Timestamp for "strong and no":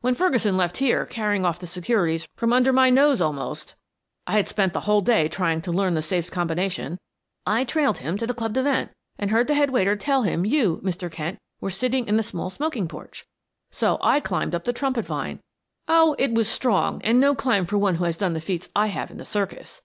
16.48-17.34